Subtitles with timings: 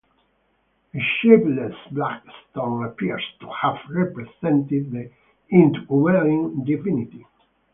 [0.95, 5.11] A shapeless black stone appears to have represented the
[5.51, 7.27] indwelling divinity.